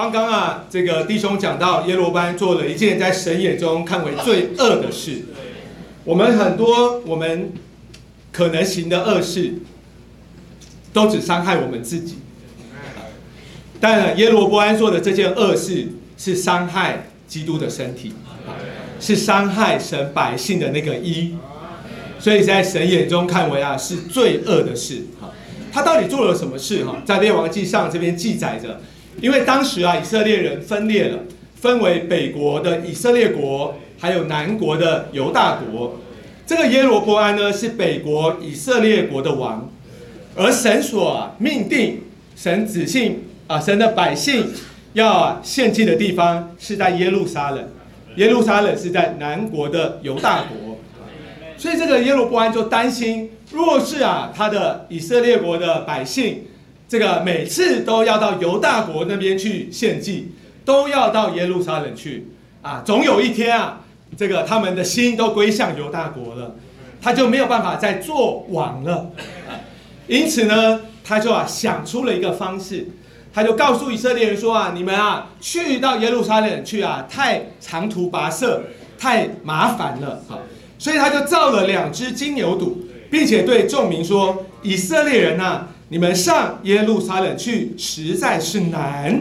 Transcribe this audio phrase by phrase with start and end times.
[0.00, 5.26] 刚刚啊，这个弟兄讲到耶罗班做了一件在神眼中看为最恶的事。
[6.04, 7.52] 我们很多我们
[8.32, 9.56] 可能行的恶事，
[10.94, 12.16] 都只伤害我们自己。
[13.78, 18.14] 但耶罗波安做的这件恶事，是伤害基督的身体，
[18.98, 21.34] 是伤害神百姓的那个一，
[22.18, 25.02] 所以在神眼中看为啊是最恶的事。
[25.70, 26.86] 他到底做了什么事？
[26.86, 28.80] 哈，在列王记上这边记载着。
[29.20, 31.18] 因为当时啊，以色列人分裂了，
[31.56, 36.00] 分为北国的以色列国，还有南国的犹大国。
[36.46, 39.70] 这个耶罗波安呢，是北国以色列国的王，
[40.34, 42.00] 而神所命定，
[42.34, 44.46] 神子信啊，神的百姓
[44.94, 47.68] 要献祭的地方是在耶路撒冷，
[48.16, 50.78] 耶路撒冷是在南国的犹大国，
[51.58, 56.44] 所以这个耶罗波安就担心，若是啊，他的以色列国的百姓。
[56.90, 60.32] 这个每次都要到犹大国那边去献祭，
[60.64, 62.26] 都要到耶路撒冷去
[62.62, 62.82] 啊！
[62.84, 63.82] 总有一天啊，
[64.16, 66.56] 这个他们的心都归向犹大国了，
[67.00, 69.12] 他就没有办法再做王了。
[70.08, 72.88] 因此呢，他就啊想出了一个方式，
[73.32, 78.64] 他就告诉以色列人说啊：“你们啊去到耶路撒冷去啊，太长途跋涉，
[78.98, 80.42] 太麻烦了。”啊，
[80.76, 82.72] 所以他就造了两只金牛犊，
[83.08, 89.20] 并且对众民说：“以色列人呐。”你们上耶路撒冷去实在是难，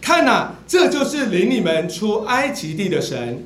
[0.00, 3.44] 看呐，这就是领你们出埃及地的神。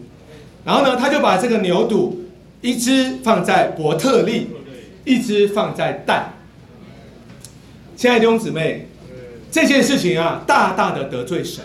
[0.62, 2.26] 然后呢，他就把这个牛肚
[2.60, 4.48] 一只放在伯特利，
[5.04, 6.34] 一只放在但。
[7.96, 8.86] 亲爱的弟兄姊妹，
[9.50, 11.64] 这件事情啊，大大的得罪神。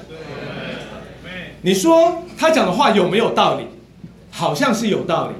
[1.63, 3.65] 你说他讲的话有没有道理？
[4.31, 5.33] 好像是有道理。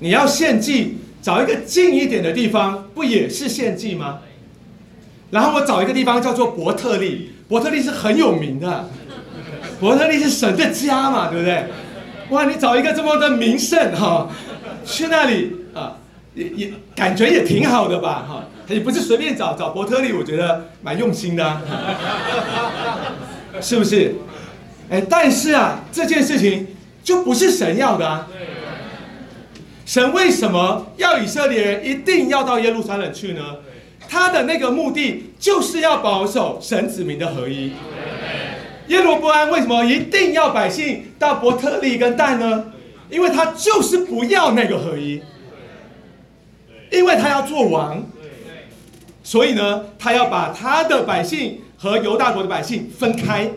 [0.00, 4.18] 你要献祭，找一个近一点的地方，不也是献祭吗？
[5.30, 8.88] 然后我找一个地方叫做伯特利，伯特利是很有名的，
[9.78, 11.66] 伯特利是神的家嘛，对不对？
[12.30, 14.28] 哇，你找一个这么的名胜哈，
[14.84, 15.96] 去那里啊，
[16.34, 21.60] 也也感觉也挺好的吧，哈，也不是随便找找伯特利，我觉得蛮用心的，
[23.60, 24.14] 是不是？
[24.90, 26.66] 哎，但是啊，这件事情
[27.02, 28.26] 就不是神要的啊。
[29.84, 33.42] 神为什么要以色列人一定要到耶路撒冷去呢？
[34.08, 37.72] 他的那个目的就是要保守神子民的合一。
[38.88, 42.72] 耶罗波安为什么一定要百姓到伯特利跟蛋呢？
[43.10, 45.22] 因为他就是不要那个合一，
[46.90, 48.02] 因为他要做王，
[49.22, 53.50] 所以呢，他要把他的百姓和犹大国的百姓分开，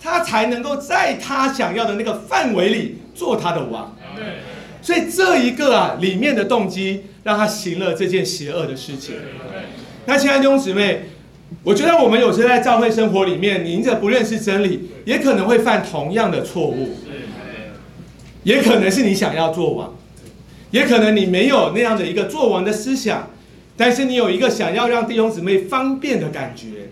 [0.00, 3.94] 他才能够在他想要的那个范围里做他的王。
[4.86, 7.02] 所以这一个啊，里面的动机。
[7.26, 9.16] 让他行了这件邪恶的事情。
[10.04, 11.06] 那亲爱的弟兄姊妹，
[11.64, 16.90] 我觉得我们有时在教会生活里面，您这不认识真理，也可能会犯同样的错误。
[18.44, 19.96] 也可能是你想要做王，
[20.70, 23.28] 也可能你没有那样的一个做王的思想，
[23.76, 26.90] 但是你有一个想要让弟兄姊妹方便的感觉。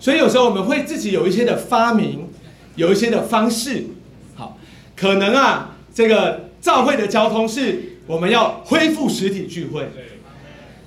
[0.00, 2.30] 所以有时候我们会自己有一些的发明，
[2.76, 3.88] 有一些的方式。
[4.36, 4.56] 好，
[4.96, 7.90] 可能啊，这个教会的交通是。
[8.06, 9.88] 我们要恢复实体聚会，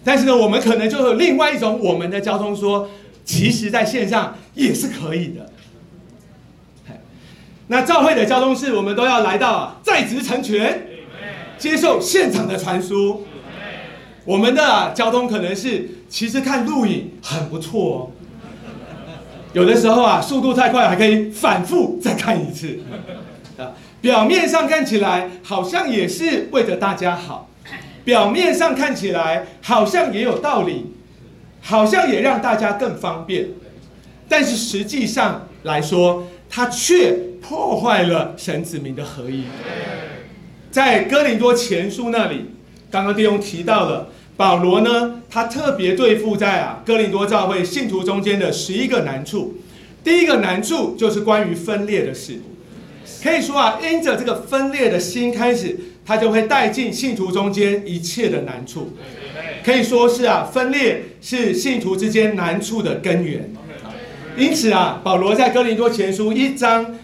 [0.03, 2.87] 但是呢，我们可能就有另外一种我们的交通说，
[3.25, 5.51] 其实在线上也是可以的。
[7.69, 10.87] 那教会的交通是我们都要来到在职成全，
[11.57, 13.25] 接受现场的传输。
[14.23, 17.97] 我们的交通可能是其实看录影很不错哦，
[19.53, 22.79] 有的时候啊速度太快还可以反复再看一次
[23.57, 23.73] 啊。
[24.01, 27.49] 表面上看起来好像也是为着大家好，
[28.05, 30.93] 表面上看起来好像也有道理，
[31.61, 33.47] 好像也让大家更方便，
[34.29, 39.45] 但是实际上来说，它却破坏了神子民的合一。
[40.69, 42.51] 在哥林多前书那里，
[42.91, 49.55] 刚刚弟兄提到了保罗呢，他特别对付在啊哥林多教会信徒中间的十一个难处，
[50.03, 52.39] 第一个难处就是关于分裂的事。
[53.23, 58.93] 可以说啊，因着这个分裂的心开始，他就会带进信徒中间一切的难处。
[59.63, 63.51] 可以说是啊，分裂是信徒之间难处的根源。
[64.37, 66.95] 因此啊，保罗在哥林多前书一章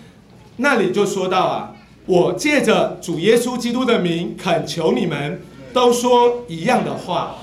[0.58, 5.42] 那里就说到啊，我借着主耶稣基督的名恳求你们，
[5.74, 7.38] 都说一样的话，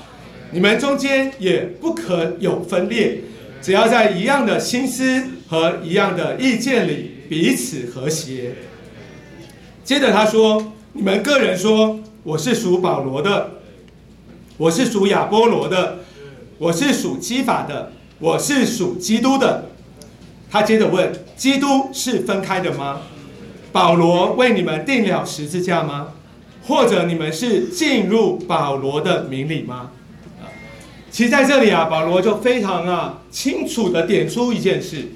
[0.51, 3.19] 你们中间也不可有分裂，
[3.61, 7.11] 只要在一样的心思和一样的意见里。
[7.27, 8.55] 彼此和谐。
[9.85, 13.51] 接着他说：“你们个人说，我是属保罗的，
[14.57, 15.99] 我是属亚波罗的，
[16.57, 19.69] 我是属基法的，我是属基督的。
[20.49, 23.03] 他接着问：基督是分开的吗？
[23.71, 26.09] 保罗为你们定了十字架吗？
[26.63, 29.91] 或者你们是进入保罗的名里吗？
[31.09, 35.07] 其实在这里啊，保罗就非常啊清楚的点出一件事：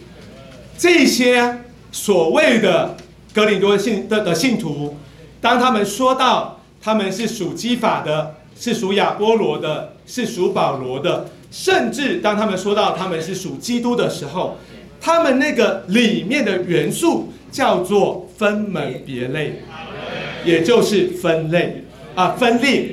[0.77, 1.61] 这些
[1.91, 2.97] 所谓的
[3.33, 4.97] 格林多信的的信徒，
[5.39, 14.57] 当他们说到他们是属基法的，是属亚波罗的，是属保罗的，甚至当他们说到他们是属基督的时候，
[14.99, 19.61] 他们那个里面的元素叫做分门别类，
[20.43, 21.83] 也就是分类
[22.15, 22.89] 啊分裂，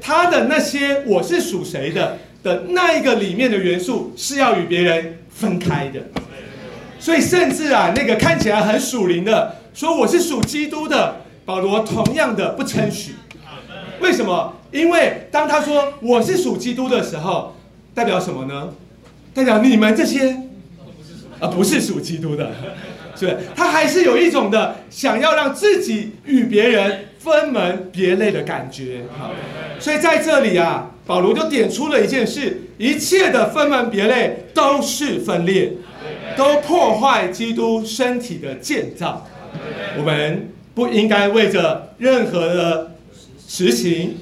[0.00, 2.18] 他的那些我是属谁的。
[2.42, 6.00] 的那一个里面的元素是要与别人分开的，
[7.00, 13.14] 所以甚至啊，那个看起来很属灵的，说我是属基督的，保罗同样的不称许。
[14.00, 14.54] 为什么？
[14.70, 17.56] 因为当他说我是属基督的时候，
[17.94, 18.68] 代表什么呢？
[19.32, 20.30] 代表你们这些
[21.40, 22.50] 啊不是属基督的，
[23.16, 23.38] 是不是？
[23.56, 29.04] 他还是有一种的想要让自己与别人分门别类的感觉。
[29.78, 30.90] 所以在这里啊。
[31.06, 35.72] 保罗就点出了一件事：一切的分门别类都是分裂，
[36.36, 39.26] 都破坏基督身体的建造。
[39.98, 42.92] 我们不应该为着任何的
[43.46, 44.16] 实情，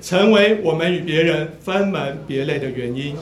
[0.00, 3.16] 成为我们与别人分门别类的原因。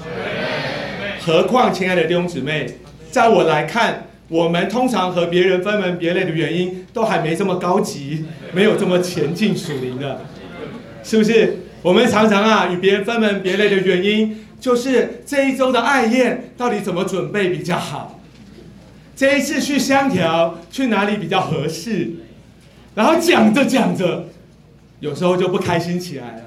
[1.21, 2.67] 何况，亲爱的弟兄姊妹，
[3.11, 10.23] 在我来看，我们通常和别人分门别类的原因，都还没这么高级，没有这么前进属灵的，
[11.03, 11.59] 是不是？
[11.83, 18.21] 我们常常啊与别人分门别类的原因，就是这一周的爱宴到底怎么准备比较好？
[19.17, 22.11] 这一次去香条去哪里比较合适？
[22.95, 24.27] 然后讲着讲着，
[25.01, 26.43] 有时候就不开心起来了，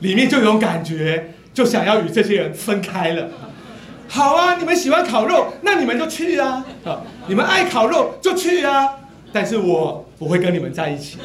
[0.00, 3.28] 里面就有感觉，就想要与这些人分开了。
[4.08, 6.64] 好啊，你们喜欢烤肉，那你们就去啊！
[6.84, 8.88] 啊，你们爱烤肉就去啊！
[9.32, 11.18] 但是我不会跟你们在一起，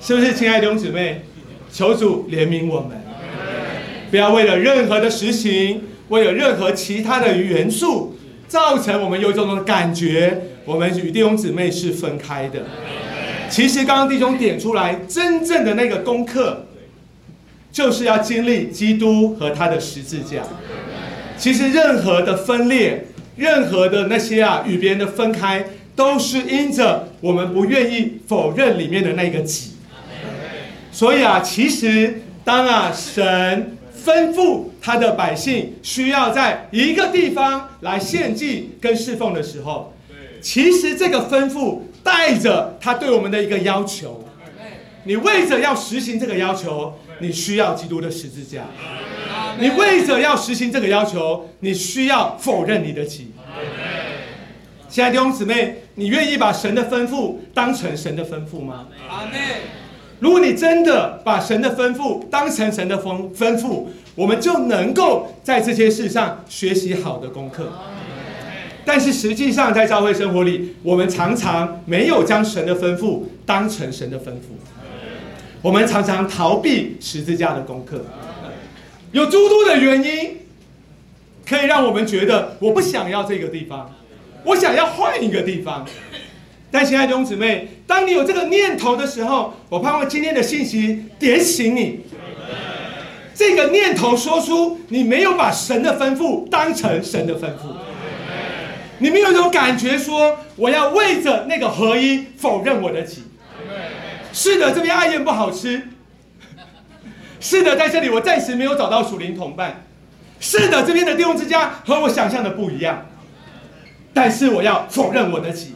[0.00, 1.22] 是不是，亲爱的弟兄姊妹？
[1.70, 3.01] 求主怜悯我们，
[4.12, 8.14] 不要为了任何的实行，为了任何其他的元素，
[8.46, 12.60] 造成我们有这种感觉，我们与弟兄姊妹是分开的。
[13.48, 16.66] 其实刚刚弟兄点出来，真正的那个功课，
[17.72, 20.42] 就是要经历基督和他的十字架。
[21.38, 23.06] 其实任何的分裂，
[23.36, 25.64] 任何的那些啊与别人的分开，
[25.96, 29.70] 都是因着我们不愿意否认里面的那个己。
[30.92, 39.94] 所以啊，其实当啊神吩咐他的百姓需要在一个地方来献祭跟侍奉的时候，
[40.40, 44.24] 其实这个吩咐带着他对我们的一个要求。
[45.04, 48.64] 你为着要实行这个要求，你需要基督的十字架。
[49.58, 53.32] 你为着要实行这个要求，你需要否认你的己。
[54.88, 58.88] 亲爱的弟兄姊妹，你愿意把神的吩咐当成神的吩咐吗？
[59.08, 59.32] 阿门。
[60.22, 67.72] 如果你真的把神的吩咐当成神的吩吩咐，我们就能够在这些事上学习好的功课。
[68.84, 74.54] 但是实际上，在教会生活里，我们常常没有将神的吩咐当成神的吩咐。
[75.60, 78.04] 我们常常逃避十字架的功课，
[79.10, 80.36] 有诸多的原因，
[81.44, 83.92] 可以让我们觉得我不想要这个地方，
[84.44, 85.84] 我想要换一个地方。
[86.72, 92.00] 但亲爱的弟兄姊妹，当你有这个念头的时候，我盼望今天的信息点醒你。
[93.34, 97.74] 这个念头说出你没有把神的吩咐当成神的吩咐，
[98.98, 103.22] 你没有一种感觉说我要为着那个合一否认我的己。
[104.32, 105.88] 是的，这边爱宴不好吃。
[107.38, 109.84] 是的，在这里我暂时没有找到属灵同伴。
[110.40, 113.06] 是的，这边的弟兄之家和我想象的不一样。
[114.14, 115.74] 但是我要否认我的己。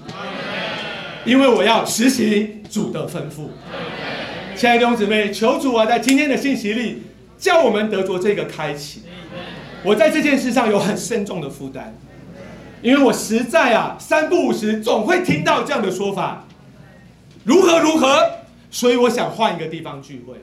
[1.27, 3.49] 因为我要实行主的吩咐，
[4.57, 7.03] 亲爱的弟兄姊妹，求主啊，在今天的信息里，
[7.37, 9.03] 叫我们得着这个开启。
[9.83, 11.93] 我在这件事上有很深重的负担，
[12.81, 16.47] 因为我实在啊，三不五时总会听到这样的说法，
[17.43, 18.07] 如何如何，
[18.71, 20.37] 所以我想换一个地方聚会。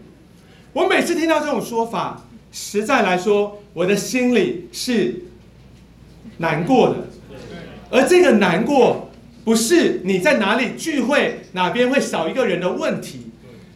[0.73, 5.23] 我每次听到这种说法，实在来说，我的心里是
[6.39, 6.95] 难过的，
[7.89, 9.09] 而这个难过。
[9.43, 13.27] 不是你在哪里聚会，哪边会少一个人的问题。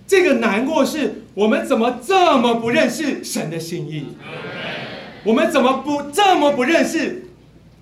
[0.07, 4.05] 这个难过是我们怎么这么不认识神的心意？
[5.23, 7.27] 我们怎么不这么不认识，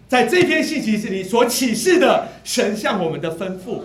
[0.08, 3.82] 在这篇信息里所启示的神向我们的吩咐？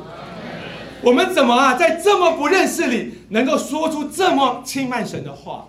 [1.02, 5.66] 我们怎么啊，在这么不认识里，能够说出这么轻慢神的话？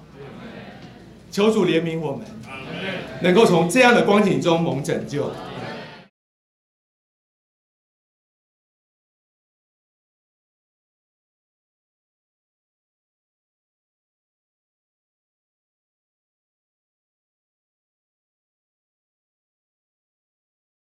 [1.30, 2.26] 求主怜悯我们，
[3.22, 5.32] 能够从这样的光景中蒙拯救。